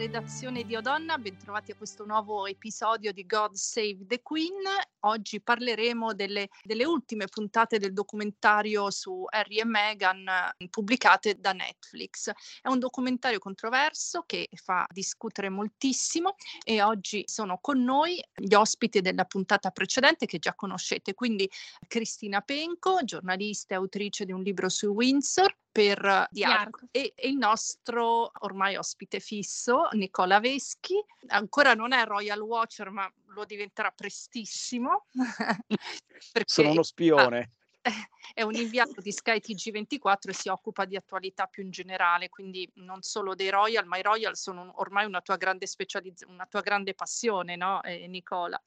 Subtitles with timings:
[0.00, 4.54] redazione di Odonna, bentrovati a questo nuovo episodio di God Save the Queen.
[5.00, 10.24] Oggi parleremo delle, delle ultime puntate del documentario su Harry e Meghan
[10.70, 12.30] pubblicate da Netflix.
[12.62, 19.02] È un documentario controverso che fa discutere moltissimo e oggi sono con noi gli ospiti
[19.02, 21.46] della puntata precedente che già conoscete, quindi
[21.86, 27.28] Cristina Penco, giornalista e autrice di un libro su Windsor, per di Arco e, e,
[27.28, 33.90] il nostro ormai ospite fisso Nicola Veschi ancora non è Royal Watcher ma lo diventerà
[33.92, 35.06] prestissimo
[36.44, 37.52] sono uno spione
[38.34, 42.70] è un inviato di Sky TG24 e si occupa di attualità più in generale, quindi
[42.74, 46.60] non solo dei Royal, ma i Royal sono ormai una tua grande specializzazione, una tua
[46.60, 48.60] grande passione, no, eh, Nicola?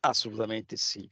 [0.00, 1.08] Assolutamente sì.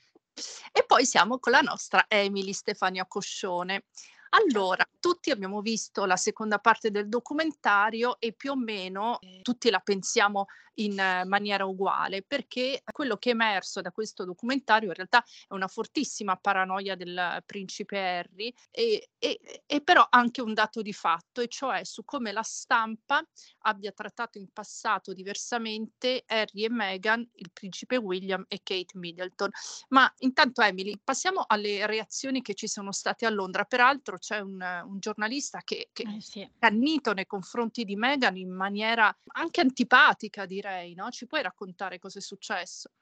[0.72, 3.84] E poi siamo con la nostra Emily Stefania Coscione.
[4.30, 9.70] Allora, tutti abbiamo visto la seconda parte del documentario e più o meno eh, tutti
[9.70, 14.94] la pensiamo in eh, maniera uguale, perché quello che è emerso da questo documentario in
[14.94, 20.80] realtà è una fortissima paranoia del principe Harry e, e, e però anche un dato
[20.80, 23.22] di fatto, e cioè su come la stampa
[23.62, 29.50] abbia trattato in passato diversamente Harry e Meghan, il principe William e Kate Middleton.
[29.88, 33.64] Ma intanto Emily, passiamo alle reazioni che ci sono state a Londra.
[33.64, 36.40] Peraltro c'è un, un giornalista che, che eh sì.
[36.42, 41.10] è cannito nei confronti di Meghan in maniera anche antipatica, direi no?
[41.10, 42.92] Ci puoi raccontare cosa è successo?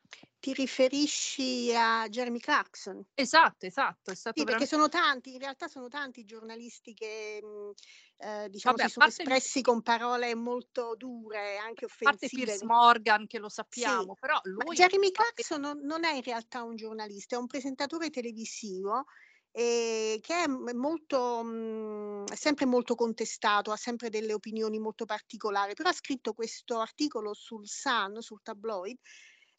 [0.40, 3.04] Ti riferisci a Jeremy Clarkson?
[3.12, 4.10] Esatto, esatto.
[4.12, 4.52] È stato sì, veramente...
[4.52, 7.72] perché sono tanti, in realtà sono tanti i giornalisti che mhmm,
[8.18, 12.08] eh, diciamo Vabbè, si sono espressi con parole molto dure, anche offensive.
[12.08, 14.20] A parte Piers Morgan, che lo sappiamo, sì.
[14.20, 14.64] però lui...
[14.64, 19.06] Ma Jeremy Clarkson non è in realtà un giornalista, è un presentatore televisivo
[19.52, 25.88] eh, che è molto, mh, sempre molto contestato, ha sempre delle opinioni molto particolari, però
[25.90, 28.98] ha scritto questo articolo sul Sun, sul tabloid,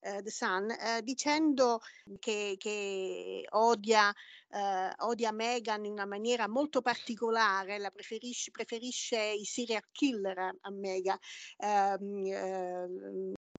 [0.01, 1.79] eh, The Sun, eh, dicendo
[2.19, 4.13] che, che odia,
[4.49, 10.71] eh, odia Meghan in una maniera molto particolare, la preferisce, preferisce i serial killer a,
[10.71, 11.17] Meghan.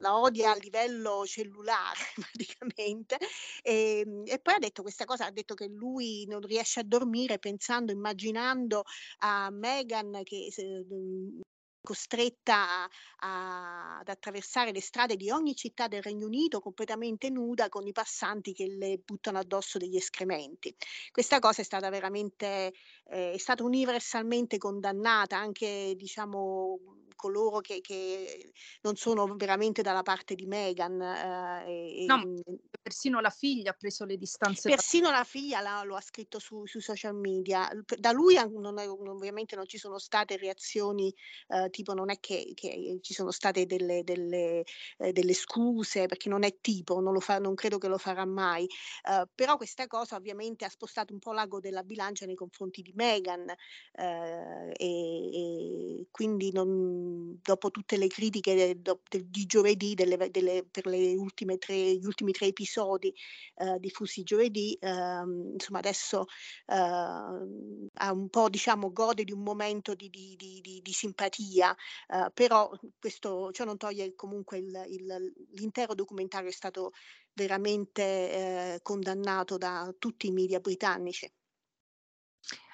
[0.00, 2.00] Eh, la odia a livello cellulare
[2.32, 3.18] praticamente
[3.62, 6.84] e, ehm, e, poi ha detto questa cosa, ha detto che lui non riesce a
[6.84, 8.84] dormire pensando, immaginando
[9.18, 11.40] a Meghan che se, mhmm,
[11.82, 12.88] costretta
[13.18, 17.92] a, ad attraversare le strade di ogni città del Regno Unito completamente nuda con i
[17.92, 20.74] passanti che le buttano addosso degli escrementi.
[21.10, 22.72] Questa cosa è stata veramente,
[23.06, 26.78] eh, è stata universalmente condannata, anche diciamo
[27.20, 31.00] coloro che, che non sono veramente dalla parte di Meghan.
[31.02, 34.70] Eh, no, e, persino la figlia ha preso le distanze.
[34.70, 35.18] Persino da...
[35.18, 37.68] la figlia la, lo ha scritto su, sui social media.
[37.98, 41.14] Da lui non, ovviamente non ci sono state reazioni
[41.48, 44.64] eh, tipo non è che, che, ci sono state delle, delle,
[44.98, 48.24] eh, delle, scuse perché non è tipo, non, lo fa, non credo che lo farà
[48.24, 48.64] mai.
[48.64, 52.92] Eh, però questa cosa ovviamente ha spostato un po' l'ago della bilancia nei confronti di
[52.94, 53.48] Meghan
[53.92, 57.09] eh, e, e quindi non,
[57.42, 60.96] dopo tutte le critiche de, de, di giovedì delle, delle, per tre,
[61.96, 63.12] gli ultimi tre episodi
[63.56, 64.88] eh, diffusi giovedì, eh,
[65.52, 66.26] insomma adesso
[66.66, 71.74] eh, ha un po' diciamo gode di un momento di, di, di, di simpatia,
[72.08, 76.92] eh, però questo ciò non toglie comunque il, il, l'intero documentario è stato
[77.32, 81.30] veramente eh, condannato da tutti i media britannici.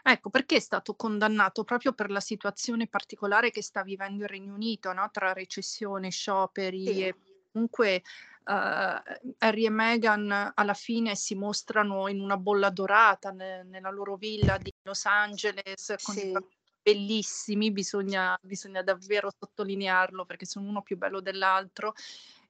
[0.08, 1.64] Ecco, perché è stato condannato?
[1.64, 5.10] Proprio per la situazione particolare che sta vivendo il Regno Unito, no?
[5.10, 7.02] tra recessione, scioperi sì.
[7.02, 7.14] e
[7.50, 8.04] comunque
[8.44, 14.14] uh, Harry e Meghan alla fine si mostrano in una bolla dorata ne- nella loro
[14.14, 16.30] villa di Los Angeles con sì.
[16.30, 16.38] i
[16.80, 21.94] bellissimi, bisogna, bisogna davvero sottolinearlo perché sono uno più bello dell'altro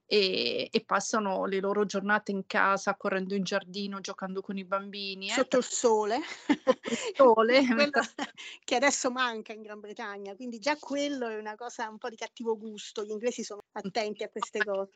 [0.06, 5.28] e, e, passano le loro giornate in casa, correndo in giardino, giocando con i bambini.
[5.28, 5.32] Eh.
[5.32, 7.90] Sotto il sole, Sotto il sole
[8.64, 12.16] che adesso manca in Gran Bretagna, quindi già quello è una cosa un po' di
[12.16, 14.90] cattivo gusto, gli inglesi sono attenti a queste cose.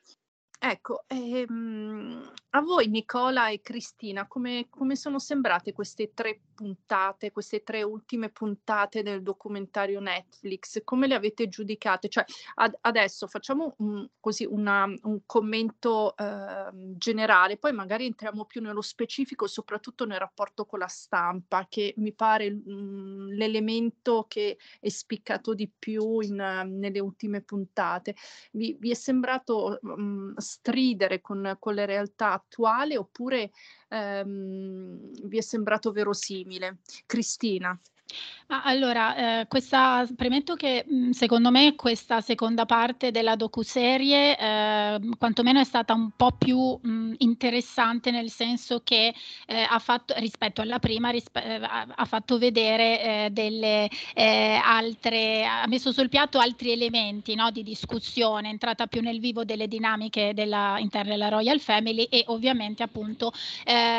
[0.63, 7.63] Ecco, ehm, a voi Nicola e Cristina, come, come sono sembrate queste tre puntate, queste
[7.63, 10.83] tre ultime puntate del documentario Netflix?
[10.85, 12.11] Come le avete giudicate?
[12.11, 12.23] Cioè,
[12.57, 16.69] ad, adesso facciamo un, così una, un commento eh,
[16.99, 22.13] generale, poi magari entriamo più nello specifico, soprattutto nel rapporto con la stampa, che mi
[22.13, 28.15] pare mh, mm, l'elemento che è spiccato di più in, nelle ultime puntate.
[28.53, 33.51] Vi, vi è sembrato mh, mm, stridere con, con le realtà attuali oppure
[33.91, 36.79] ehm, vi è sembrato verosimile?
[37.07, 37.79] Cristina.
[38.65, 45.61] Allora, eh, questa, premetto che mh, secondo me questa seconda parte della docuserie eh, quantomeno
[45.61, 49.15] è stata un po' più mh, interessante nel senso che
[49.47, 55.45] eh, ha fatto, rispetto alla prima, rispe- eh, ha fatto vedere eh, delle eh, altre,
[55.47, 59.69] ha messo sul piatto altri elementi no, di discussione, è entrata più nel vivo delle
[59.69, 63.33] dinamiche della, interne della Royal Family e ovviamente appunto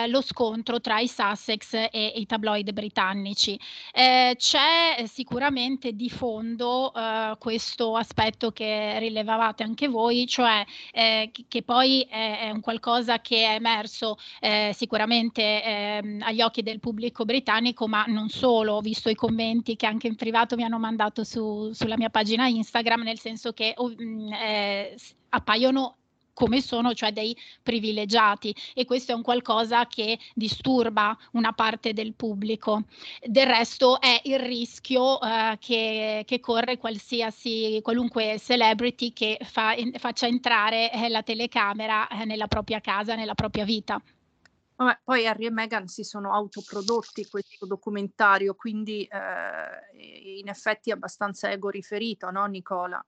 [0.08, 3.58] lo scontro tra i Sussex e i tabloid britannici.
[4.01, 11.62] Eh, c'è sicuramente di fondo eh, questo aspetto che rilevavate anche voi, cioè eh, che
[11.62, 17.88] poi è, un qualcosa che è emerso eh, sicuramente ehm, agli occhi del pubblico britannico,
[17.88, 21.71] ma non solo, ho visto i commenti che anche in privato mi hanno mandato su,
[21.71, 24.95] sulla mia pagina Instagram, nel senso che oh, mh, eh,
[25.30, 25.98] appaiono
[26.41, 32.15] come sono, cioè dei privilegiati e questo è un qualcosa che disturba una parte del
[32.15, 32.85] pubblico.
[33.23, 39.91] Del resto è il rischio uh, che, che, corre qualsiasi, qualunque celebrity che fa, in,
[39.99, 44.01] faccia entrare eh, la telecamera eh, nella propria casa, nella propria vita.
[44.77, 50.93] Vabbè, poi Harry e Meghan si sono autoprodotti questo documentario, quindi eh, in effetti è
[50.93, 53.05] abbastanza ego riferito, no Nicola?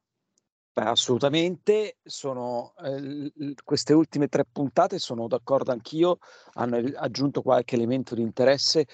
[0.75, 3.29] Beh, assolutamente, sono, ehm,
[3.63, 6.17] queste ultime tre puntate sono d'accordo anch'io,
[6.53, 8.87] hanno aggiunto qualche elemento di interesse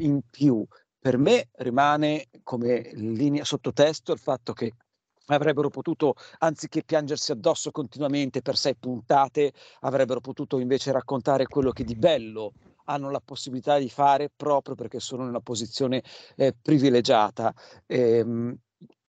[0.00, 0.62] in più.
[0.98, 4.74] Per me rimane come linea sottotesto il fatto che
[5.26, 11.84] avrebbero potuto, anziché piangersi addosso continuamente per sei puntate, avrebbero potuto invece raccontare quello che
[11.84, 12.52] di bello
[12.86, 16.02] hanno la possibilità di fare proprio perché sono in una posizione
[16.36, 17.54] eh, privilegiata.
[17.86, 18.54] Ehm,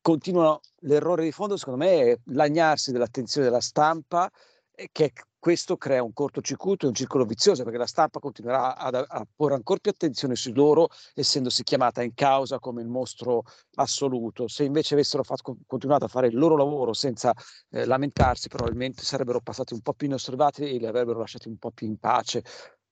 [0.01, 4.29] continuano l'errore di fondo, secondo me, è lagnarsi dell'attenzione della stampa,
[4.91, 9.27] che questo crea un cortocircuito e un circolo vizioso, perché la stampa continuerà ad, a
[9.33, 13.43] porre ancora più attenzione su loro, essendosi chiamata in causa come il mostro
[13.75, 14.47] assoluto.
[14.47, 17.33] Se invece avessero fatto, continuato a fare il loro lavoro senza
[17.69, 21.71] eh, lamentarsi, probabilmente sarebbero passati un po' più inosservati e li avrebbero lasciati un po'
[21.71, 22.43] più in pace.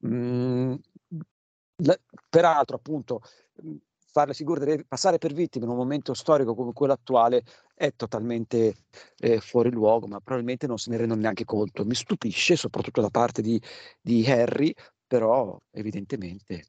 [0.06, 0.74] Mm,
[1.84, 1.98] la,
[2.30, 3.22] peraltro, appunto,
[4.18, 7.44] fare le figure, passare per vittime in un momento storico come quello attuale
[7.76, 8.74] è totalmente
[9.20, 11.86] eh, fuori luogo, ma probabilmente non se ne rendono neanche conto.
[11.86, 13.62] Mi stupisce, soprattutto da parte di,
[14.02, 14.74] di Harry,
[15.06, 16.66] però evidentemente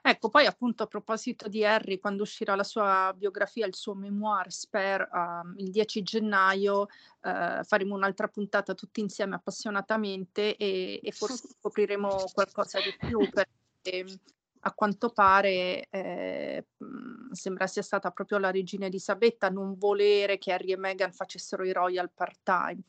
[0.00, 4.50] Ecco, poi appunto a proposito di Harry, quando uscirà la sua biografia, il suo memoir,
[4.50, 11.48] Spare, uh, il 10 gennaio, uh, faremo un'altra puntata tutti insieme appassionatamente e, e forse
[11.60, 14.18] scopriremo qualcosa di più perché
[14.68, 16.66] a quanto pare eh,
[17.32, 21.64] sembra sia stata proprio la regina Elisabetta a non volere che Harry e Meghan facessero
[21.64, 22.80] i royal part-time.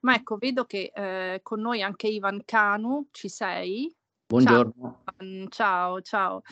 [0.00, 3.94] Ma ecco, vedo che eh, con noi anche Ivan Canu, ci sei?
[4.26, 5.04] Buongiorno.
[5.16, 6.02] Ciao, ciao.
[6.02, 6.42] ciao.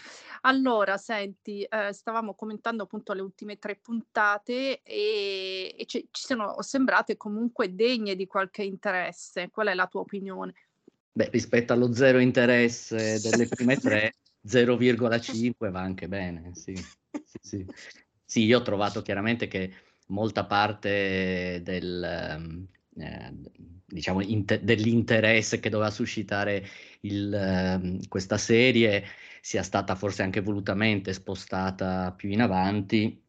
[0.42, 6.62] Allora, senti, eh, stavamo commentando appunto le ultime tre puntate e, e ci, ci sono
[6.62, 9.50] sembrate comunque degne di qualche interesse.
[9.50, 10.54] Qual è la tua opinione?
[11.12, 14.14] Beh, rispetto allo zero interesse delle prime tre,
[14.46, 16.74] 0,5 va anche bene, sì.
[17.26, 17.66] Sì, sì.
[18.24, 19.72] sì, io ho trovato chiaramente che
[20.08, 22.66] molta parte del, ehm,
[22.98, 23.32] eh,
[23.84, 26.64] diciamo, inter- dell'interesse che doveva suscitare
[27.00, 29.04] il, eh, questa serie
[29.40, 33.25] sia stata forse anche volutamente spostata più in avanti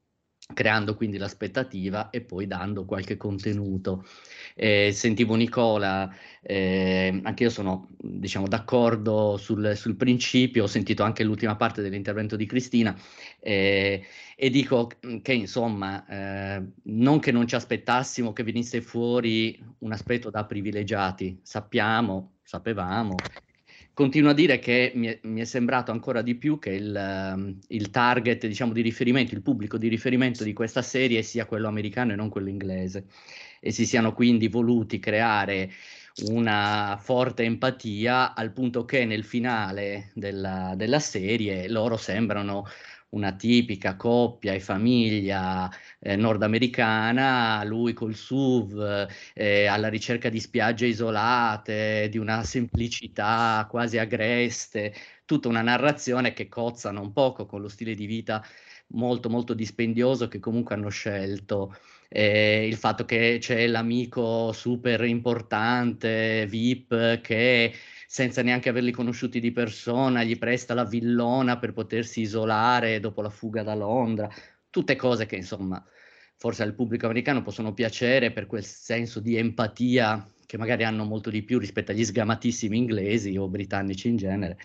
[0.54, 4.06] creando quindi l'aspettativa e poi dando qualche contenuto.
[4.56, 6.12] Eh, sentivo Nicola,
[6.42, 12.36] eh, anche io sono diciamo, d'accordo sul, sul, principio, ho sentito anche l'ultima parte dell'intervento
[12.36, 12.98] di Cristina
[13.40, 14.04] eh,
[14.36, 14.90] e dico
[15.22, 21.40] che insomma, eh, non che non ci aspettassimo che venisse fuori un aspetto da privilegiati,
[21.44, 23.16] sappiamo, sapevamo
[23.98, 27.58] continuo a dire che mi è, mi è, sembrato ancora di più che il, um,
[27.70, 32.12] il, target diciamo, di riferimento, il pubblico di riferimento di questa serie sia quello americano
[32.12, 33.06] e non quello inglese.
[33.60, 35.72] E si siano quindi voluti creare
[36.26, 42.68] una forte empatia al punto che nel finale della, della serie loro sembrano
[43.10, 50.88] una tipica coppia e famiglia eh, nordamericana, lui col SUV eh, alla ricerca di spiagge
[50.88, 54.94] isolate, di una semplicità quasi agreste,
[55.26, 58.44] tutta una narrazione che cozza non poco con lo stile di vita
[58.90, 61.76] molto molto dispendioso che comunque hanno scelto.
[62.10, 67.74] Eh, il fatto che c'è l'amico super importante, VIP, che
[68.08, 73.30] senza neanche averli conosciuti di persona, gli presta la villona per potersi isolare dopo la
[73.30, 74.30] fuga da Londra,
[74.78, 75.84] tutte cose che insomma
[76.36, 81.32] forse al pubblico americano possono piacere per quel senso di empatia che magari hanno molto
[81.32, 84.60] di più rispetto agli sgamatissimi inglesi o britannici in genere.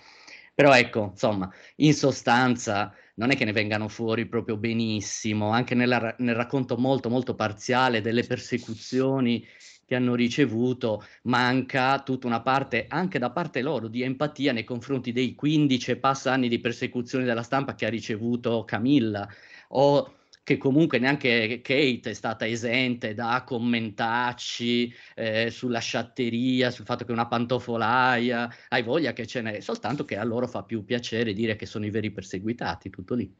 [0.55, 6.15] Però ecco, insomma, in sostanza non è che ne vengano fuori proprio benissimo, anche nella,
[6.19, 9.47] nel racconto molto molto parziale delle persecuzioni
[9.87, 15.11] che hanno ricevuto, manca tutta una parte, anche da parte loro, di empatia nei confronti
[15.11, 19.27] dei 15 e passa anni di persecuzione della stampa che ha ricevuto Camilla,
[19.75, 27.05] o che comunque neanche Kate è stata esente da commentarci eh, sulla sciatteria, sul fatto
[27.05, 30.85] che è una pantofolaia, hai voglia che ce n'è, soltanto che a loro fa più
[30.85, 33.33] piacere dire che sono i veri perseguitati, tutto lì.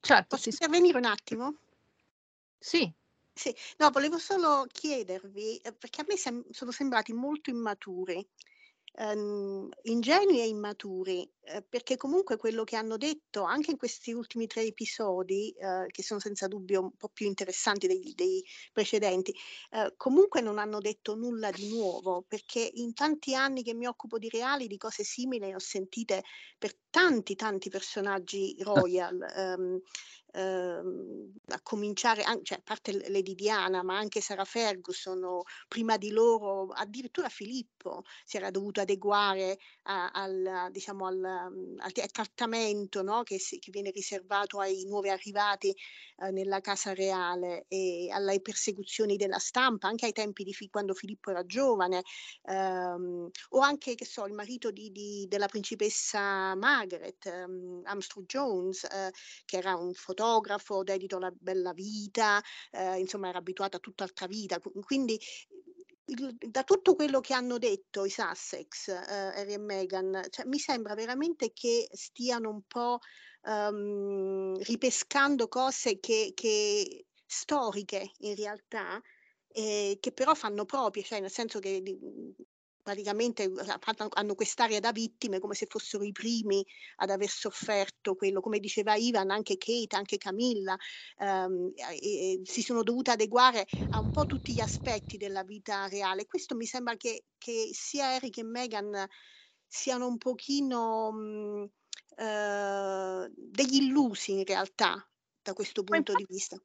[0.00, 1.56] Certo, Posso intervenire un attimo?
[2.58, 2.90] Sì.
[3.36, 8.24] Sì, no, volevo solo chiedervi, eh, perché a me sem- sono sembrati molto immaturi
[8.96, 14.46] ehm, ingenui e immaturi, eh, perché comunque quello che hanno detto anche in questi ultimi
[14.46, 19.34] tre episodi, eh, che sono senza dubbio un po' più interessanti dei, dei precedenti,
[19.70, 24.18] eh, comunque non hanno detto nulla di nuovo, perché in tanti anni che mi occupo
[24.18, 26.22] di reali di cose simili ne ho sentite
[26.58, 29.20] per tanti tanti personaggi royal.
[29.36, 29.80] ehm,
[30.34, 36.68] ehm, a cominciare, cioè, a parte Lady Diana, ma anche Sarah Ferguson, prima di loro
[36.72, 43.22] addirittura Filippo si era dovuto adeguare a, al, diciamo, al, al, al, trattamento no?
[43.22, 49.16] che, si, che, viene riservato ai nuovi arrivati eh, nella casa reale e alle persecuzioni
[49.16, 52.02] della stampa, anche ai tempi di quando Filippo era giovane,
[52.44, 58.84] ehm, o anche che so, il marito di, di, della principessa Margaret, um, Armstrong Jones,
[58.84, 59.12] eh,
[59.44, 64.26] che era un fotografo fotografo, dedito alla bella vita, eh, insomma era abituata a tutt'altra
[64.26, 65.18] vita, quindi
[66.06, 70.94] da tutto quello che hanno detto i Sussex, eh, Harry e Meghan, cioè, mi sembra
[70.94, 72.98] veramente che stiano un po'
[73.42, 79.00] um, ripescando cose che, che storiche in realtà,
[79.48, 81.82] eh, che però fanno proprie, cioè nel senso che
[82.84, 83.50] praticamente
[84.10, 86.64] hanno quest'area da vittime come se fossero i primi
[86.96, 90.76] ad aver sofferto quello, come diceva Ivan, anche Kate, anche Camilla,
[91.18, 91.96] ehm, e,
[92.34, 96.26] e si sono dovute adeguare a un po' tutti gli aspetti della vita reale.
[96.26, 99.06] Questo mi sembra che, che sia Eric e Meghan
[99.66, 101.70] siano un pochino mh,
[102.16, 105.08] eh, degli illusi in realtà
[105.42, 106.56] da questo punto di vista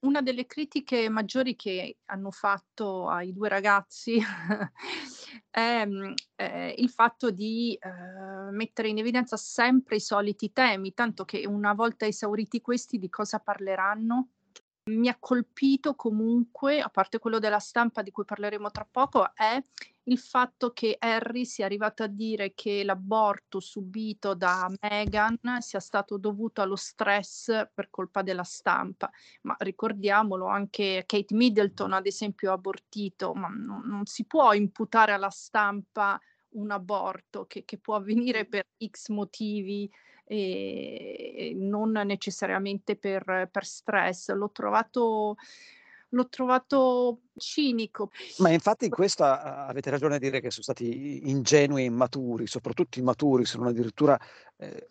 [0.00, 4.20] una delle critiche maggiori che hanno fatto ai due ragazzi
[5.50, 11.24] è, mhmm, è, il fatto di eh, mettere in evidenza sempre i soliti temi, tanto
[11.24, 14.30] che una volta esauriti questi di cosa parleranno?
[14.88, 19.62] Mi ha colpito comunque, a parte quello della stampa di cui parleremo tra poco, è
[20.04, 26.16] il fatto che Harry sia arrivato a dire che l'aborto subito da Meghan sia stato
[26.16, 29.10] dovuto allo stress per colpa della stampa.
[29.42, 35.12] Ma ricordiamolo, anche Kate Middleton, ad esempio, ha abortito, ma non, non si può imputare
[35.12, 36.18] alla stampa
[36.50, 39.90] un aborto che, che può avvenire per X motivi
[40.28, 44.30] e non necessariamente per, per stress.
[44.32, 45.36] L'ho trovato
[46.10, 48.10] l'ho trovato cinico.
[48.38, 52.98] Ma infatti in questo avete ragione a dire che sono stati ingenui e immaturi, soprattutto
[52.98, 54.18] immaturi, se non addirittura,
[54.56, 54.88] eh,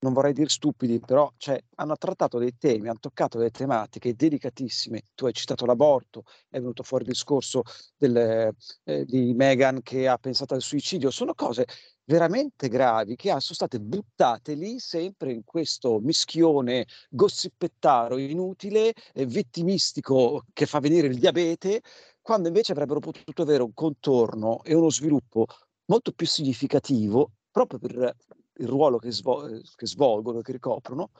[0.00, 5.02] non vorrei dire stupidi, però cioè, hanno trattato dei temi, hanno toccato delle tematiche delicatissime.
[5.14, 7.62] Tu hai citato l'aborto, è venuto fuori il discorso
[7.96, 11.66] del, eh, di Meghan che ha pensato al suicidio, sono cose
[12.08, 20.64] veramente gravi che sono state buttate lì sempre in questo mischione gossipettaro inutile, vittimistico che
[20.64, 21.82] fa venire il diabete,
[22.22, 25.46] quando invece avrebbero potuto avere un contorno e uno sviluppo
[25.86, 28.16] molto più significativo proprio per
[28.54, 31.10] il ruolo che, svol- che svolgono, che ricoprono,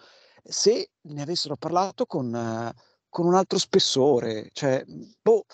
[0.42, 2.72] se ne avessero parlato con,
[3.08, 4.48] con un altro spessore.
[4.52, 4.84] Cioè,
[5.20, 5.44] boh,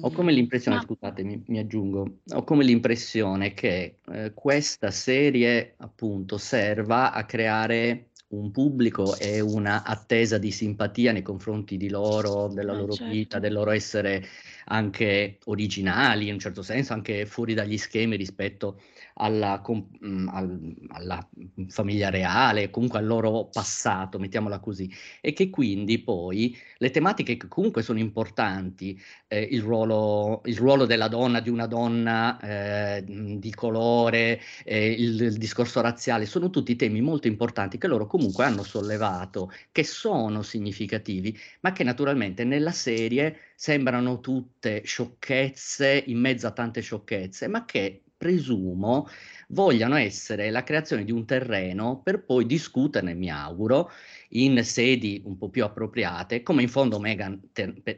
[0.00, 0.82] ho come l'impressione, Ma...
[0.82, 8.10] scusate, mi, mi, aggiungo, ho come l'impressione che eh, questa serie appunto serva a creare
[8.28, 13.12] un pubblico e una attesa di simpatia nei confronti di loro, della eh, loro certo.
[13.12, 14.26] vita, del loro essere
[14.66, 18.80] anche originali in un certo senso, anche fuori dagli schemi rispetto
[19.18, 19.62] alla,
[20.04, 21.28] mm, al, alla,
[21.68, 27.48] famiglia reale, comunque al loro passato, mettiamola così, e che quindi poi le tematiche che
[27.48, 33.54] comunque sono importanti, eh, il, ruolo, il, ruolo, della donna, di una donna eh, di
[33.54, 38.62] colore, eh, il, il discorso razziale, sono tutti temi molto importanti che loro comunque hanno
[38.62, 46.50] sollevato, che sono significativi, ma che naturalmente nella serie sembrano tutte sciocchezze in mezzo a
[46.52, 49.08] tante sciocchezze, ma che presumo
[49.48, 53.90] vogliano essere la creazione di un terreno per poi discuterne, mi auguro,
[54.30, 57.50] in sedi un po' più appropriate, come in fondo Meghan,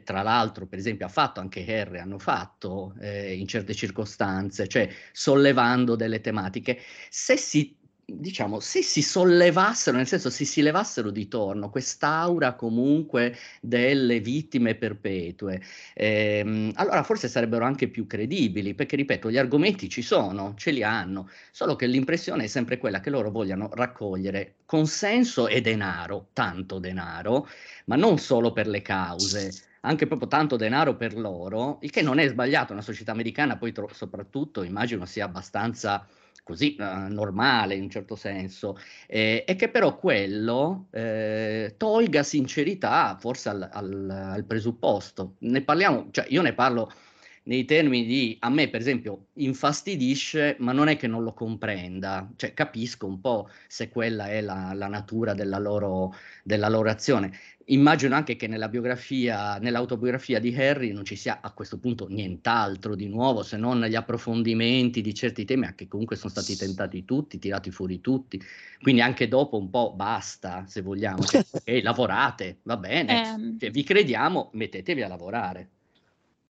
[0.03, 4.89] tra l'altro, per esempio, ha fatto anche Harry, hanno fatto eh, in certe circostanze, cioè
[5.11, 6.79] sollevando delle tematiche.
[7.09, 7.78] Se si
[8.17, 14.75] diciamo, se si sollevassero, nel senso se si levassero di torno quest'aura comunque delle vittime
[14.75, 15.61] perpetue,
[15.93, 20.83] ehm, allora forse sarebbero anche più credibili, perché ripeto, gli argomenti ci sono, ce li
[20.83, 26.79] hanno, solo che l'impressione è sempre quella che loro vogliano raccogliere consenso e denaro, tanto
[26.79, 27.47] denaro,
[27.85, 29.51] ma non solo per le cause,
[29.81, 33.71] anche proprio tanto denaro per loro, il che non è sbagliato, una società americana poi
[33.71, 36.05] tro- soprattutto immagino sia abbastanza
[36.43, 38.77] così uh, normale in un certo senso,
[39.07, 45.35] eh, e che però quello eh, tolga sincerità forse al, al, al, presupposto.
[45.39, 46.91] Ne parliamo, cioè io ne parlo
[47.49, 52.29] nei termini di a me per esempio infastidisce, ma non è che non lo comprenda,
[52.35, 56.13] cioè capisco un po' se quella è la, la natura della loro,
[56.43, 57.37] della loro azione
[57.69, 62.95] immagino anche che nella biografia, nell'autobiografia di Harry non ci sia a questo punto nient'altro
[62.95, 67.37] di nuovo se non gli approfondimenti di certi temi che comunque sono stati tentati tutti,
[67.37, 68.41] tirati fuori tutti.
[68.81, 71.21] Quindi anche dopo un po' basta, se vogliamo.
[71.23, 75.69] Cioè, okay, lavorate, va bene, eh, cioè, vi crediamo, mettetevi a lavorare.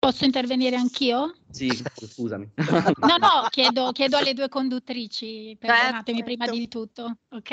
[0.05, 1.33] Posso intervenire anch'io?
[1.53, 1.69] Sì,
[2.13, 2.49] scusami.
[2.57, 6.35] No, no, chiedo, chiedo alle due conduttrici, perdonatemi certo.
[6.35, 7.19] prima di tutto.
[7.31, 7.51] Ok.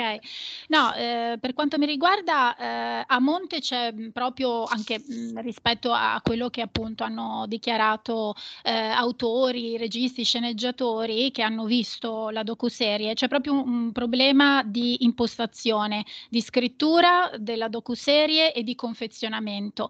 [0.68, 6.18] No, eh, per quanto mi riguarda, eh, a monte c'è proprio anche mh, rispetto a
[6.22, 13.28] quello che appunto hanno dichiarato eh, autori, registi, sceneggiatori che hanno visto la docuserie, c'è
[13.28, 19.88] proprio un, un problema di impostazione, di scrittura della docuserie e di confezionamento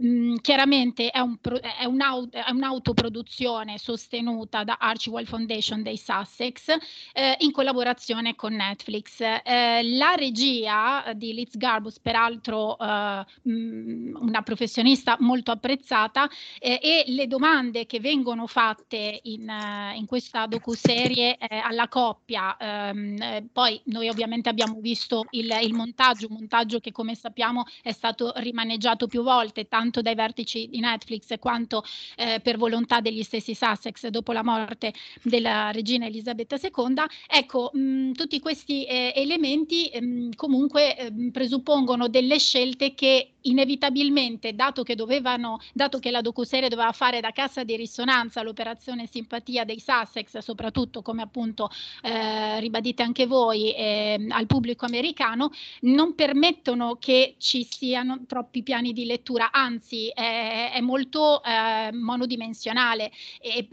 [0.00, 6.68] Mhmm, chiaramente è, un pro- è, un'aut- è, un'autoproduzione sostenuta da Archibald Foundation dei Sussex
[7.12, 9.20] eh, in collaborazione con Netflix.
[9.20, 17.04] Eh, la regia di Liz Garbus, peraltro eh, mhmm, una professionista molto apprezzata, eh, e
[17.08, 23.80] le domande che vengono fatte in, uh, in questa docuserie eh, alla coppia, ehm, poi
[23.84, 29.06] noi ovviamente abbiamo visto il, il montaggio, un montaggio che come sappiamo è stato rimaneggiato
[29.06, 31.84] più volte, tanto dai vertici di Netflix quanto
[32.16, 36.94] eh, per volontà degli stessi Sussex dopo la morte della regina Elisabetta II.
[37.28, 44.82] Ecco, mh, tutti questi eh, elementi mh, comunque eh, presuppongono delle scelte che inevitabilmente, dato
[44.82, 49.80] che, dovevano, dato che la docuserie doveva fare da cassa di risonanza l'operazione simpatia dei
[49.80, 51.70] Sussex, soprattutto come appunto
[52.02, 55.50] eh, ribadite anche voi eh, al pubblico americano,
[55.80, 63.10] non permettono che ci siano troppi piani di lettura, anzi è, è molto eh, monodimensionale,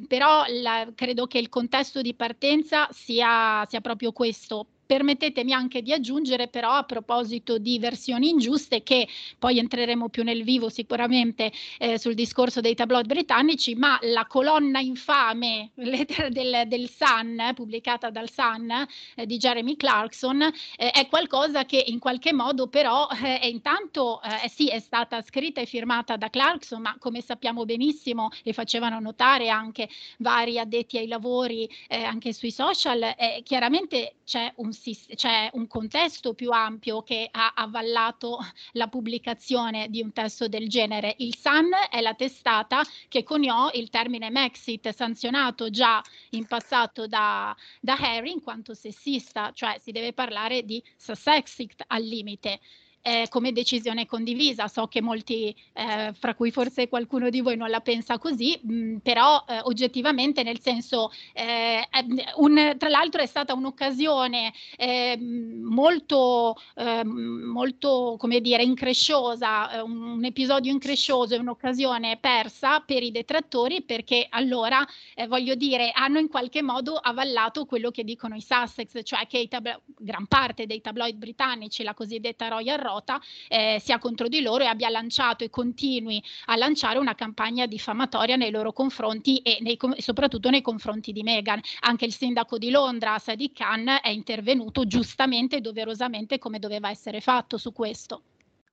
[0.08, 5.92] però la, credo che il contesto di partenza sia, sia proprio questo Permettetemi anche di
[5.92, 9.06] aggiungere però a proposito di versioni ingiuste che
[9.38, 14.80] poi entreremo più nel vivo sicuramente eh, sul discorso dei tabloid britannici, ma la colonna
[14.80, 18.72] infame del, del Sun, eh, pubblicata dal Sun
[19.16, 24.22] eh, di Jeremy Clarkson, eh, è qualcosa che in qualche modo però eh, è intanto
[24.22, 29.02] eh, sì è stata scritta e firmata da Clarkson, ma come sappiamo benissimo e facevano
[29.02, 34.72] notare anche vari addetti ai lavori anche sui social, chiaramente c'è un
[35.16, 38.40] c'è un contesto più ampio che ha avallato
[38.74, 41.16] la pubblicazione di un testo del genere.
[41.18, 47.56] Il Sun è la testata che coniò il termine Maxit, sanzionato già in passato da,
[47.80, 52.60] da Harry in quanto sessista, cioè si deve parlare di Sussexit al limite
[53.08, 54.68] eh, come decisione condivisa.
[54.68, 58.74] So che molti, eh, fra cui forse qualcuno di voi non la pensa così, mh,
[58.74, 61.88] mm, però eh, oggettivamente nel senso, eh,
[62.36, 70.02] un, tra l'altro è stata un'occasione ehm, molto, ehm, molto, come dire, incresciosa, eh, un,
[70.02, 76.20] un episodio increscioso e un'occasione persa per i detrattori perché allora, eh, voglio dire, hanno
[76.20, 80.82] in qualche modo avallato quello che dicono i Sussex, cioè che tablo- gran parte dei
[80.82, 85.44] tabloid britannici, la cosiddetta Royal Road, Rota eh, sia contro di loro e abbia lanciato
[85.44, 91.12] e continui a lanciare una campagna diffamatoria nei loro confronti e nei, soprattutto nei confronti
[91.12, 91.62] di Meghan.
[91.82, 97.22] Anche il sindaco di Londra, Sadiq Khan, è intervenuto giustamente e doverosamente come doveva essere
[97.22, 98.24] fatto su questo.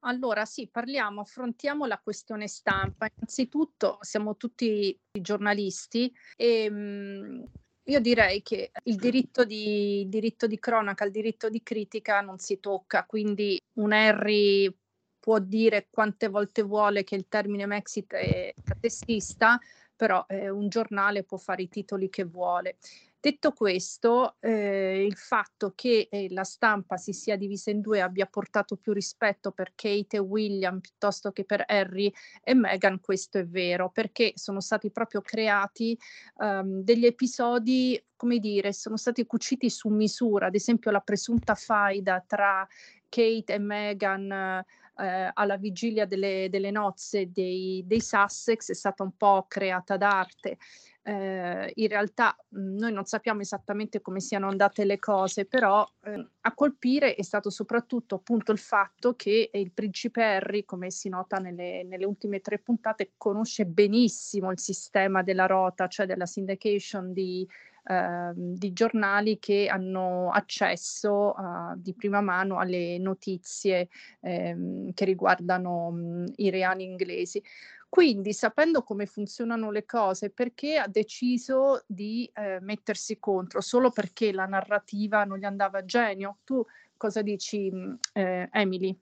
[0.06, 3.06] Allora sì, parliamo, affrontiamo la questione stampa.
[3.14, 7.42] Innanzitutto siamo tutti giornalisti e mh, mm,
[7.84, 12.60] io direi che il diritto di, diritto di cronaca, il diritto di critica non si
[12.60, 14.74] tocca, quindi un Harry
[15.18, 19.58] può dire quante volte vuole che il termine Mexit è testista,
[19.96, 22.76] però eh, un giornale può fare i titoli che vuole.
[23.24, 28.26] Detto questo, eh, il fatto che eh, la stampa si sia divisa in due abbia
[28.26, 33.46] portato più rispetto per Kate e William piuttosto che per Harry e Meghan, questo è
[33.46, 35.98] vero, perché sono stati proprio creati
[36.34, 42.22] um, degli episodi, come dire, sono stati cuciti su misura, ad esempio la presunta faida
[42.26, 42.68] tra
[43.08, 44.62] Kate e Meghan
[44.96, 50.58] eh, alla vigilia delle, delle nozze dei, dei, Sussex è stata un po' creata d'arte.
[51.06, 56.28] Eh, in realtà mhmm, noi non sappiamo esattamente come siano andate le cose, però eh,
[56.40, 61.36] a colpire è stato soprattutto appunto il fatto che il principe Harry, come si nota
[61.38, 67.46] nelle, nelle ultime tre puntate, conosce benissimo il sistema della rota, cioè della syndication di
[67.86, 73.88] eh, di giornali che hanno accesso uh, di prima mano alle notizie
[74.20, 77.42] eh, che riguardano mh, mhmm, i reali inglesi.
[77.88, 83.60] Quindi, sapendo come funzionano le cose, perché ha deciso di eh, mettersi contro?
[83.60, 86.38] Solo perché la narrativa non gli andava a genio?
[86.42, 86.64] Tu
[86.96, 88.98] cosa dici, mhmm, eh, Emily?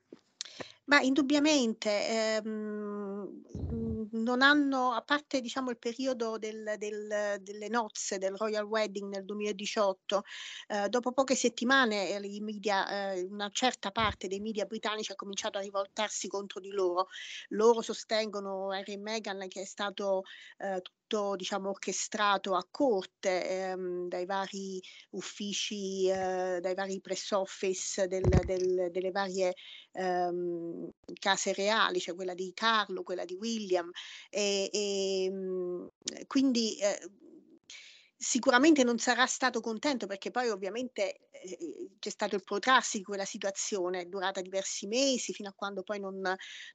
[0.84, 3.42] Ma indubbiamente ehm,
[4.12, 9.24] non hanno, a parte diciamo il periodo del, del, delle nozze del Royal Wedding nel
[9.24, 10.22] 2018,
[10.68, 15.58] eh, dopo poche settimane eh, media, eh, una certa parte dei media britannici ha cominciato
[15.58, 17.08] a rivoltarsi contro di loro.
[17.50, 20.22] Loro sostengono Harry e Meghan che è stato
[20.58, 20.80] eh,
[21.12, 28.22] tutto diciamo orchestrato a corte ehm, dai vari uffici, eh, dai vari press office del,
[28.44, 29.52] del, delle varie
[29.92, 30.88] ehm,
[31.20, 33.90] case reali, cioè quella di Carlo, quella di William,
[34.30, 35.88] e, e mhmm,
[36.26, 36.98] quindi eh,
[38.22, 43.24] sicuramente non sarà stato contento perché poi ovviamente eh, c'è stato il protrarsi di quella
[43.24, 46.20] situazione, durata diversi mesi fino a quando poi non,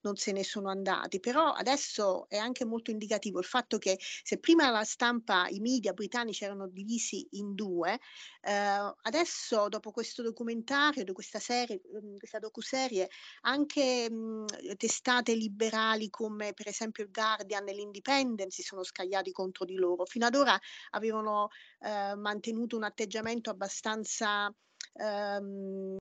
[0.02, 4.40] non, se ne sono andati, però adesso è anche molto indicativo il fatto che se
[4.40, 7.98] prima la stampa, i media britannici erano divisi in due,
[8.42, 13.08] eh, adesso dopo questo documentario, di questa serie, mhmm, questa docuserie,
[13.42, 19.32] anche mh, mhmm, testate liberali come per esempio il Guardian e l'Independent si sono scagliati
[19.32, 20.06] contro di loro.
[20.06, 20.60] Fino ad ora
[20.92, 21.37] avevano
[21.80, 24.54] eh, mantenuto un atteggiamento abbastanza
[24.93, 25.97] ehm,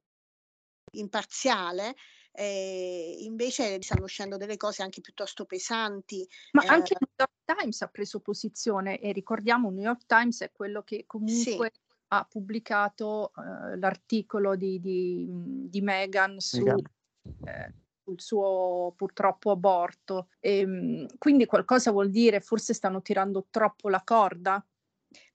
[0.93, 1.95] imparziale,
[2.33, 6.27] eh, invece stanno uscendo delle cose anche piuttosto pesanti.
[6.53, 10.07] Ma eh, anche il New York Times ha preso posizione e ricordiamo, il New York
[10.07, 11.81] Times è quello che comunque sì.
[12.09, 17.73] ha pubblicato eh, l'articolo di, di, di Meghan su, eh,
[18.05, 20.29] sul suo purtroppo aborto.
[20.39, 24.65] E, ehm, quindi qualcosa vuol dire, forse stanno tirando troppo la corda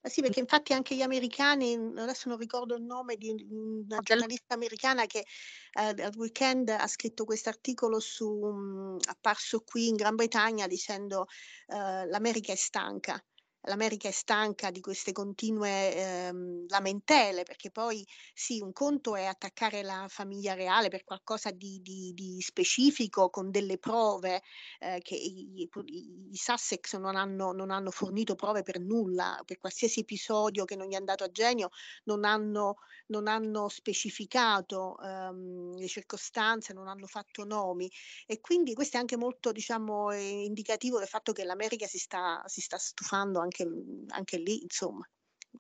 [0.03, 4.55] ma sì, perché infatti anche gli americani, adesso non ricordo il nome di una giornalista
[4.55, 10.15] americana che eh, al weekend ha scritto questo articolo su, mh, apparso qui in Gran
[10.15, 11.25] Bretagna dicendo
[11.67, 13.23] eh, l'America è stanca
[13.63, 19.84] l'America è stanca di queste continue ehm, lamentele, perché poi sì, un conto è attaccare
[19.84, 24.41] la famiglia reale per qualcosa di, di, di specifico con delle prove
[24.80, 30.00] eh, che i, i, Sussex non hanno, non hanno fornito prove per nulla, per qualsiasi
[30.02, 31.69] episodio che non gli è andato a genio,
[32.06, 37.91] non hanno, non hanno specificato ehm, le circostanze, non hanno fatto nomi.
[38.26, 42.62] E quindi questo è anche molto diciamo, indicativo del fatto che l'America si sta, si
[42.62, 45.07] sta stufando anche anche, anche lì, insomma,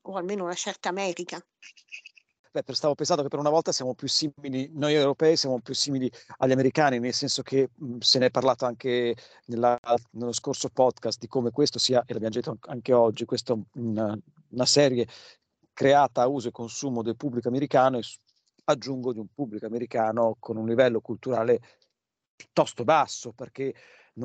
[0.03, 1.43] o almeno una certa America.
[2.53, 6.11] Beh, stavo pensando che per una volta siamo più simili, noi europei siamo più simili
[6.39, 9.79] agli americani, nel senso che mh, se ne è parlato anche nella,
[10.11, 14.17] nello scorso podcast di come questo sia, e l'abbiamo detto anche oggi, questa è una,
[14.49, 15.07] una serie
[15.71, 18.03] creata a uso e consumo del pubblico americano e
[18.65, 21.61] aggiungo di un pubblico americano con un livello culturale
[22.35, 23.73] piuttosto basso, perché,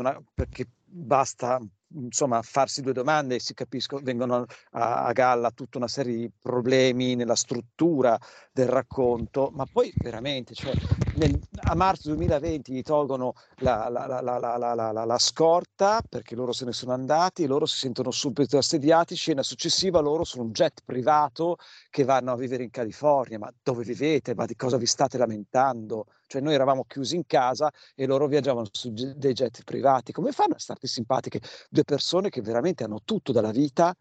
[0.02, 1.60] ha, perché basta
[1.94, 6.30] insomma, farsi due domande e si capiscono, vengono a, a, galla tutta una serie di
[6.40, 8.18] problemi nella struttura
[8.52, 10.72] del racconto, ma poi veramente, cioè,
[11.16, 16.72] nel, a marzo 2020 gli tolgono la, la, la, la, scorta perché loro se ne
[16.72, 21.56] sono andati, loro si sentono subito assediati, scena successiva loro sono un jet privato
[21.90, 24.34] che vanno a vivere in California, ma dove vivete?
[24.34, 26.06] Ma di cosa vi state lamentando?
[26.26, 30.54] Cioè noi eravamo chiusi in casa e loro viaggiavano su dei jet privati, come fanno
[30.54, 31.40] a starti simpatiche?
[31.70, 33.94] due persone che veramente hanno tutto dalla vita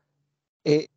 [0.61, 0.89] e,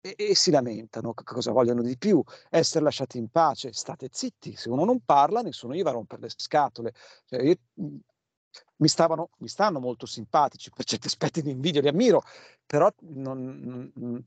[0.00, 1.14] e, e si lamentano.
[1.14, 2.22] Cosa vogliono di più?
[2.48, 3.72] Essere lasciati in pace.
[3.72, 6.92] State zitti, se uno non parla, nessuno gli va a rompere le scatole.
[7.26, 7.98] Cioè, io, mhmm,
[8.76, 12.22] mi, stavano, mi stanno molto simpatici, per certi aspetti di invidio, li ammiro,
[12.66, 14.24] però non, non,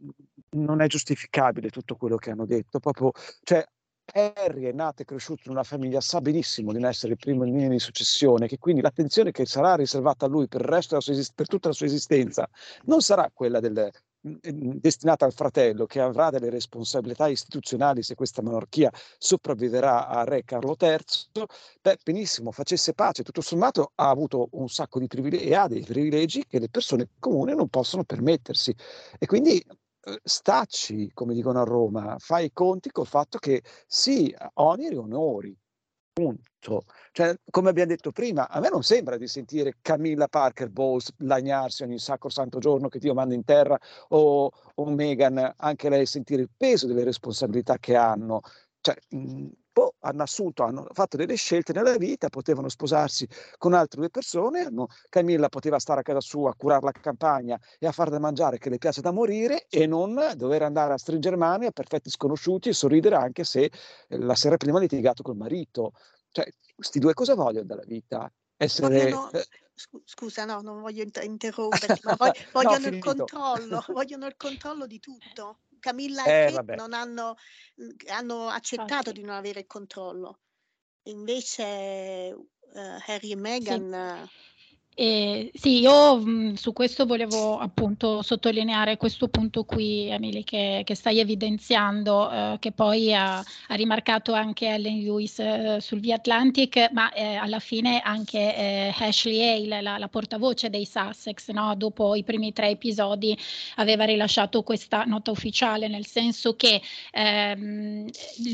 [0.51, 2.79] non, è giustificabile tutto quello che hanno detto.
[2.79, 3.11] Proprio,
[3.43, 3.65] cioè,
[4.05, 7.45] Harry è nato e cresciuto in una famiglia, sa benissimo di non essere il primo
[7.45, 10.99] in linea di successione, che quindi l'attenzione che sarà riservata a lui per, sua,
[11.33, 12.47] per tutta la sua esistenza
[12.85, 13.89] non sarà quella del,
[14.23, 20.77] destinata al fratello che avrà delle responsabilità istituzionali se questa monarchia sopravviverà a re Carlo
[20.79, 21.45] III,
[21.81, 25.83] beh, benissimo, facesse pace, tutto sommato ha avuto un sacco di privilegi e ha dei
[25.83, 28.73] privilegi che le persone comuni non possono permettersi.
[29.19, 29.61] E quindi
[30.05, 34.97] eh, stacci, come dicono a Roma, fai i conti col fatto che sì, oneri e
[34.97, 35.57] onori,
[36.13, 36.85] punto.
[37.11, 41.83] Cioè, come abbiamo detto prima, a me non sembra di sentire Camilla Parker Bowles lagnarsi
[41.83, 43.77] ogni sacro santo giorno che Dio manda in terra
[44.09, 48.41] o, o Meghan, anche lei sentire il peso delle responsabilità che hanno.
[48.79, 53.99] Cioè, mh, boh, hanno assunto, hanno fatto delle scelte nella vita, potevano sposarsi con altre
[53.99, 57.91] due persone, hanno, Camilla poteva stare a casa sua a curare la campagna e a
[57.91, 61.65] far da mangiare che le piace da morire e non dover andare a stringere mani
[61.65, 65.93] a perfetti sconosciuti e sorridere anche se eh, la sera prima ha litigato col marito.
[66.29, 68.31] Cioè, questi due cosa vogliono dalla vita?
[68.55, 69.09] Essere...
[69.09, 69.45] Eh,
[70.05, 75.57] scusa, no, non voglio interromperti, ma vogliono no, il controllo, vogliono il controllo di tutto.
[75.83, 77.35] Camilla e eh, Kate non hanno,
[77.75, 80.39] mhmm, hanno accettato di non avere il controllo.
[81.07, 84.29] Invece uh, Harry e Meghan...
[84.31, 84.41] Sì.
[84.95, 90.83] Eh, sì, io mh, mhmm, su questo volevo appunto sottolineare questo punto qui, Emily, che,
[90.85, 96.15] che stai evidenziando, eh, che poi ha, ha, rimarcato anche Ellen Lewis eh, sul Via
[96.15, 101.73] Atlantic, ma eh, alla fine anche eh, Ashley Hale, la, la, portavoce dei Sussex, no?
[101.75, 103.37] dopo i primi tre episodi
[103.77, 108.09] aveva rilasciato questa nota ufficiale, nel senso che ehm,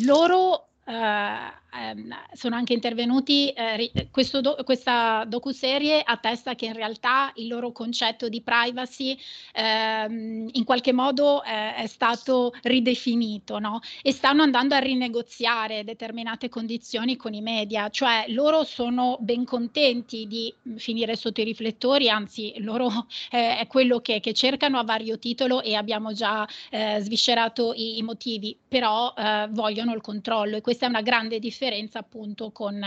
[0.05, 7.31] loro Uh, ehm, sono anche intervenuti, eh, questo do, questa docuserie attesta che in realtà
[7.35, 9.17] il loro concetto di privacy
[9.53, 13.81] ehm, in qualche modo eh, è stato ridefinito no?
[14.01, 20.27] e stanno andando a rinegoziare determinate condizioni con i media, cioè loro sono ben contenti
[20.27, 22.89] di finire sotto i riflettori, anzi loro
[23.31, 27.97] eh, è quello che, che, cercano a vario titolo e abbiamo già eh, sviscerato i,
[27.97, 32.51] i, motivi, però eh, vogliono il controllo e questa è una grande differenza differenza appunto
[32.51, 32.81] con,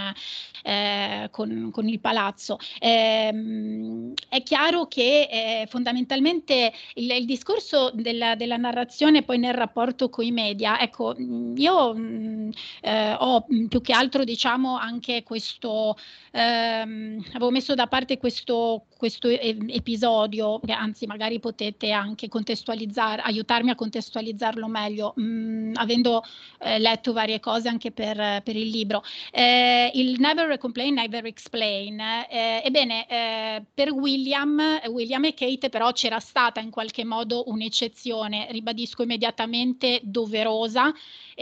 [0.63, 2.59] eh, con, con il palazzo.
[2.81, 10.09] Eh, è chiaro che eh, fondamentalmente il, il discorso della, della, narrazione poi nel rapporto
[10.09, 15.97] con i media, ecco, io mh, eh, ho più che altro diciamo anche questo,
[16.31, 23.71] ehm, avevo messo da parte questo, questo episodio, che anzi magari potete anche contestualizzare, aiutarmi
[23.71, 26.23] a contestualizzarlo meglio, mh, avendo
[26.61, 29.03] eh, letto varie cose anche per, per il libro.
[29.31, 31.99] Eh, il Never Complain, Never Explain.
[32.01, 38.49] Eh, ebbene, eh, per William, William e Kate però c'era stata in qualche modo un'eccezione,
[38.51, 40.93] ribadisco immediatamente doverosa,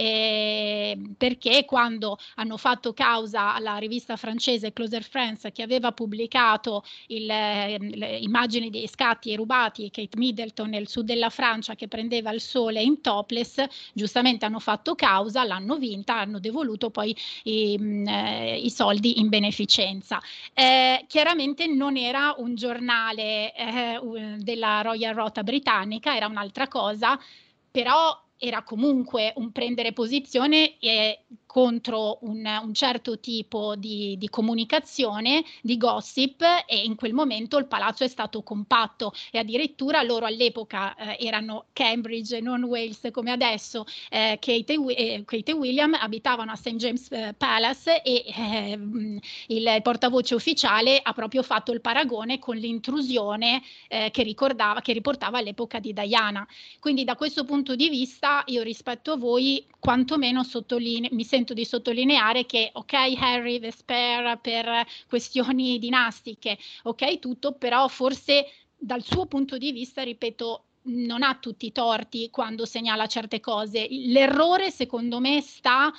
[0.01, 7.27] eh, perché quando hanno fatto causa alla rivista francese Closer Friends che aveva pubblicato il,
[7.27, 12.81] le immagini dei scatti rubati Kate Middleton nel sud della Francia che prendeva il sole
[12.81, 18.71] in topless, giustamente hanno fatto causa, l'hanno vinta, hanno devoluto poi i, mh, eh, i
[18.71, 20.19] soldi in beneficenza.
[20.55, 24.01] Eh, chiaramente non era un giornale eh,
[24.39, 27.21] della Royal Rota britannica, era un'altra cosa,
[27.71, 35.43] però era comunque un prendere posizione e contro un, un certo tipo di, di, comunicazione,
[35.63, 40.95] di gossip e in quel momento il palazzo è stato compatto e addirittura loro all'epoca
[40.95, 45.95] eh, erano Cambridge e non Wales come adesso, eh, Kate, e, eh, Kate, e, William
[45.95, 46.77] abitavano a St.
[46.77, 53.61] James eh, Palace e ehm, il portavoce ufficiale ha proprio fatto il paragone con l'intrusione
[53.89, 56.47] eh, che, ricordava, che riportava all'epoca di Diana.
[56.79, 61.55] Quindi da questo punto di vista io rispetto a voi quantomeno sottolineo, mi sento sento
[61.55, 69.26] di sottolineare che ok Harry Vesper per questioni dinastiche, ok tutto, però forse dal suo
[69.26, 73.87] punto di vista, ripeto, non ha tutti i torti quando segnala certe cose.
[73.90, 75.92] L'errore, secondo me, sta,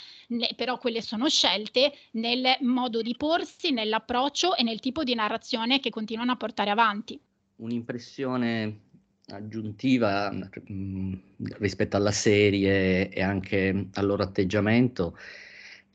[0.55, 5.89] però quelle sono scelte, nel modo di porsi, nell'approccio e nel tipo di narrazione che
[5.89, 7.19] continuano a portare avanti.
[7.57, 8.89] Un'impressione
[9.31, 11.13] aggiuntiva mh, mm,
[11.59, 15.17] rispetto alla serie e anche al loro atteggiamento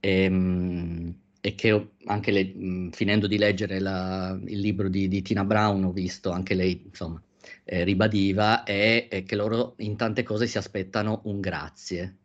[0.00, 4.88] e, ehm, mh, e che anche le, mh, mm, finendo di leggere la, il libro
[4.88, 7.22] di, di, Tina Brown ho visto anche lei insomma
[7.64, 12.16] eh, ribadiva è, è che loro in tante cose si aspettano un grazie.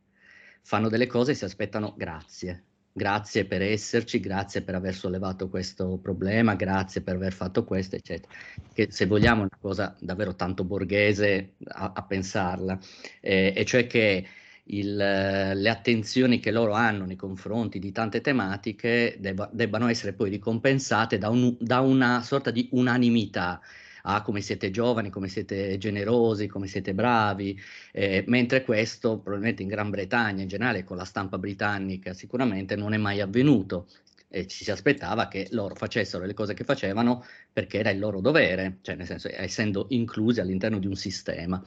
[0.64, 5.98] Fanno delle cose e si aspettano grazie grazie per esserci, grazie per aver sollevato questo
[6.02, 8.34] problema, grazie per aver fatto questo, eccetera.
[8.74, 12.80] Che se vogliamo è una cosa davvero tanto borghese a, a pensarla,
[13.20, 14.26] eh, e cioè che
[14.66, 20.30] il, le attenzioni che loro hanno nei confronti di tante tematiche debba, debbano essere poi
[20.30, 23.60] ricompensate da, un, da una sorta di unanimità
[24.04, 27.60] ah come siete giovani, come siete generosi, come siete bravi,
[27.92, 32.94] eh, mentre questo probabilmente in Gran Bretagna in generale con la stampa britannica sicuramente non
[32.94, 33.88] è mai avvenuto
[34.34, 38.22] e ci si aspettava che loro facessero le cose che facevano perché era il loro
[38.22, 41.62] dovere, cioè nel senso essendo inclusi all'interno di un sistema.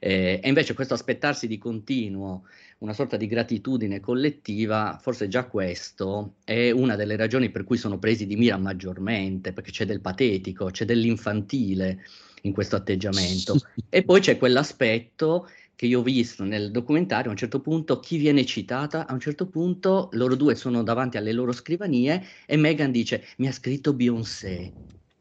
[0.00, 2.44] Eh, e invece questo aspettarsi di continuo
[2.78, 7.98] una sorta di gratitudine collettiva, forse già questo è una delle ragioni per cui sono
[7.98, 12.04] presi di mira maggiormente, perché c'è del patetico, c'è dell'infantile
[12.42, 13.56] in questo atteggiamento.
[13.88, 18.16] e poi c'è quell'aspetto che io ho visto nel documentario, a un certo punto chi
[18.16, 22.90] viene citata, a un certo punto loro due sono davanti alle loro scrivanie e Meghan
[22.90, 24.72] dice mi ha scritto Beyoncé,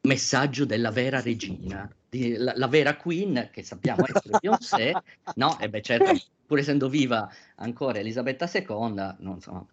[0.01, 4.93] messaggio della vera regina, di, la, la, vera queen che sappiamo essere Beyoncé,
[5.35, 5.59] no?
[5.59, 6.13] E beh certo,
[6.45, 9.67] pur essendo viva ancora Elisabetta II, non so,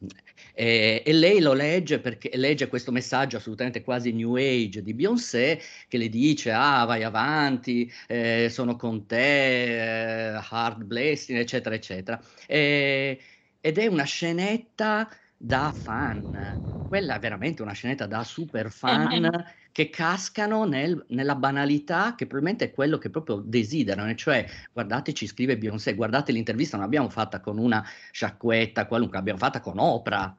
[0.53, 5.61] e, e, lei lo legge perché legge questo messaggio assolutamente quasi new age di Beyoncé
[5.88, 12.20] che le dice ah vai avanti, eh, sono con te, eh, hard blessing, eccetera, eccetera.
[12.47, 13.18] E,
[13.61, 15.09] ed è una scenetta
[15.45, 19.25] da fan, quella è veramente una scenetta da super fan.
[19.25, 25.13] Eh, che cascano nel, nella banalità che probabilmente è quello che proprio desiderano, cioè guardate
[25.13, 29.81] ci scrive Beyoncé, guardate l'intervista non l'abbiamo fatta con una sciacquetta qualunque, l'abbiamo fatta con
[29.81, 30.37] Oprah.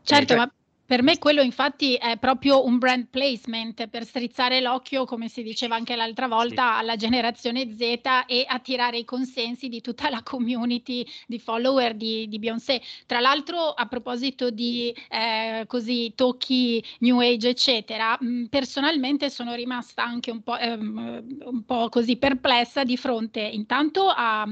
[0.00, 0.52] Certo, eh, cioè, ma
[0.92, 5.74] per me quello infatti è proprio un brand placement per strizzare l'occhio, come si diceva
[5.74, 6.80] anche l'altra volta, sì.
[6.80, 7.80] alla generazione Z
[8.26, 12.82] e attirare i consensi di tutta la community di follower di, di Beyoncé.
[13.06, 19.54] Tra l'altro, a proposito di eh, così tocchi New Age, eccetera, mh, mm, personalmente sono
[19.54, 24.46] rimasta anche un po', ehm, un po', così perplessa di fronte intanto a,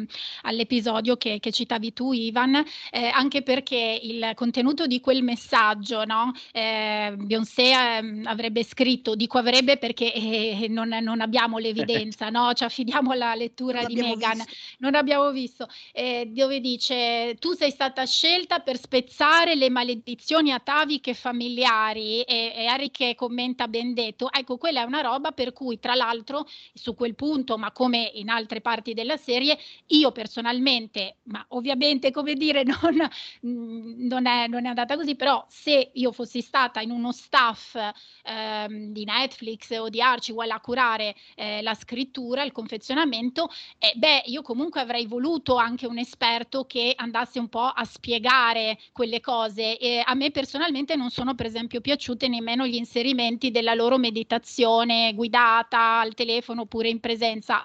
[0.44, 6.28] all'episodio che, che, citavi tu, Ivan, eh, anche perché il contenuto di quel messaggio, no?
[6.52, 12.52] Eh, Beyoncé eh, avrebbe scritto, dico avrebbe perché eh, non, non, abbiamo l'evidenza, no?
[12.52, 14.52] ci affidiamo alla lettura di Meghan, visto.
[14.78, 21.14] non abbiamo visto, eh, dove dice tu sei stata scelta per spezzare le maledizioni ataviche
[21.14, 25.78] familiari e, e Harry che commenta ben detto, ecco quella è una roba per cui
[25.78, 31.44] tra l'altro su quel punto, ma come in altre parti della serie, io personalmente, ma
[31.48, 33.08] ovviamente come dire non,
[33.40, 37.76] non, è, non è andata così, però se io fossi stata in uno staff
[38.24, 44.22] ehm, di Netflix o di Archie a curare eh, la scrittura, il confezionamento, eh, beh,
[44.26, 49.78] io comunque avrei voluto anche un esperto che andasse un po' a spiegare quelle cose.
[49.78, 55.12] E a me personalmente non sono per esempio piaciute nemmeno gli inserimenti della loro meditazione
[55.14, 57.62] guidata al telefono oppure in presenza,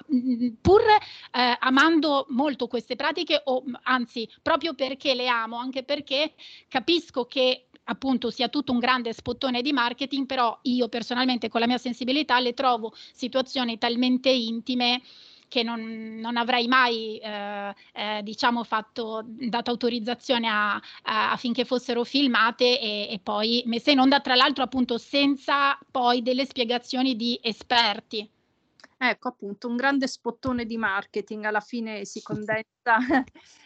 [0.62, 6.34] pur eh, amando molto queste pratiche o anzi proprio perché le amo, anche perché
[6.68, 11.68] capisco che appunto sia tutto un grande spottone di marketing, però io personalmente con la
[11.68, 15.02] mia sensibilità le trovo situazioni talmente intime
[15.48, 22.04] che non, non avrei mai eh, eh, diciamo fatto dato autorizzazione a, a, affinché fossero
[22.04, 27.40] filmate e, e poi messe in onda tra l'altro appunto senza poi delle spiegazioni di
[27.42, 28.30] esperti.
[28.98, 32.98] Ecco appunto un grande spottone di marketing alla fine si condensa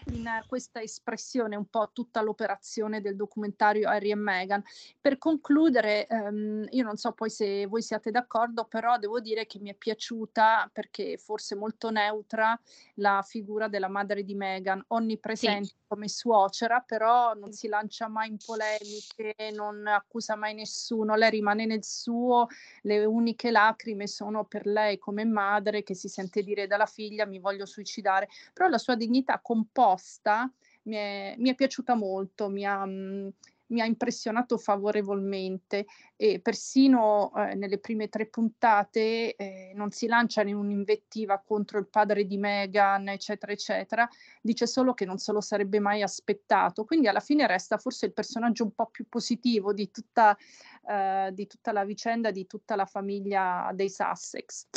[0.10, 4.64] in questa espressione un po' tutta l'operazione del documentario Harry e Meghan.
[5.00, 9.60] Per concludere, ehm, io non so poi se voi siate d'accordo, però devo dire che
[9.60, 12.60] mi è piaciuta perché forse molto neutra
[12.96, 15.74] la figura della madre di Meghan, onnipresente sì.
[15.88, 21.66] come suocera, però non si lancia mai in polemiche, non accusa mai nessuno, lei rimane
[21.66, 22.48] nel suo,
[22.82, 27.40] le uniche lacrime sono per lei come madre che si sente dire dalla figlia mi
[27.40, 29.99] voglio suicidare, però la sua dignità composta
[30.84, 33.28] mi è, mi è piaciuta molto, mi ha, mm,
[33.68, 35.86] mi ha, impressionato favorevolmente
[36.16, 41.88] e persino eh, nelle prime tre puntate eh, non si lancia in un'invettiva contro il
[41.88, 44.10] padre di Meghan, eccetera, eccetera,
[44.42, 48.14] dice solo che non se lo sarebbe mai aspettato, quindi alla fine resta forse il
[48.14, 50.36] personaggio un po' più positivo di tutta,
[50.88, 54.68] eh, di tutta la vicenda, di tutta la famiglia dei Sussex.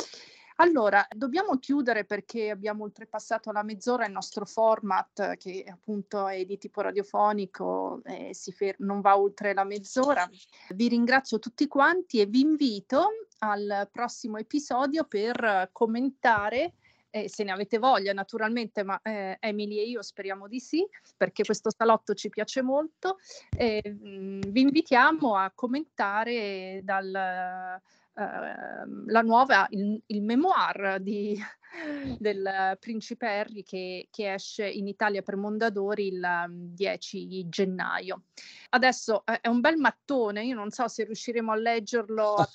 [0.57, 6.57] Allora, dobbiamo chiudere perché abbiamo oltrepassato la mezz'ora il nostro format che appunto è di
[6.57, 10.29] tipo radiofonico e fer- non va oltre la mezz'ora.
[10.69, 13.07] Vi ringrazio tutti quanti e vi invito
[13.39, 16.73] al prossimo episodio per commentare
[17.15, 20.83] eh, se ne avete voglia naturalmente, ma eh, Emily e io speriamo di sì,
[21.15, 23.19] perché questo salotto ci piace molto.
[23.55, 27.79] Eh, vi invitiamo a commentare dal
[28.15, 31.37] la nuova, il, il memoir di,
[32.19, 38.23] del principe Harry che, che, esce in Italia per Mondadori il 10 gennaio.
[38.69, 42.35] Adesso è un bel mattone, io non so se riusciremo a leggerlo.
[42.35, 42.49] A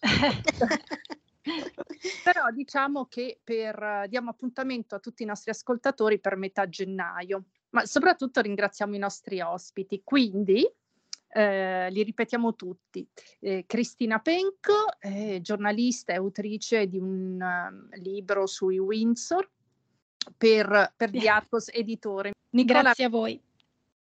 [2.22, 7.84] Però diciamo che per, diamo appuntamento a tutti i nostri ascoltatori per metà gennaio, ma
[7.84, 10.02] soprattutto ringraziamo i nostri ospiti.
[10.04, 10.68] Quindi
[11.32, 13.06] eh, li ripetiamo tutti.
[13.40, 19.48] Eh, Cristina Penco, eh, giornalista e autrice di un uh, libro sui Windsor
[20.36, 22.32] per, per Diarcos Editore.
[22.50, 23.40] Nicola, Grazie a voi.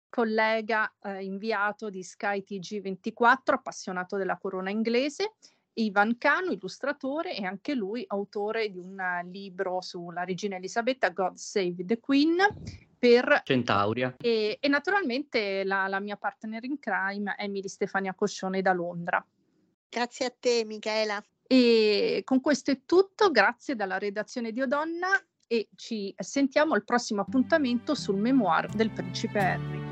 [0.09, 5.35] Collega eh, inviato di Sky TG24, appassionato della corona inglese.
[5.75, 9.01] Ivan Cano, illustratore e anche lui autore di un
[9.31, 12.37] libro sulla regina Elisabetta, God Save the Queen,
[13.01, 14.15] per Centauria.
[14.21, 19.25] E, e naturalmente la, la, mia partner in crime, Emily Stefania Coscione da Londra.
[19.89, 21.21] Grazie a te, Michela.
[21.47, 25.09] E con questo è tutto, grazie dalla redazione di Odonna
[25.49, 29.90] e ci sentiamo al prossimo appuntamento sul memoir del principe Harry.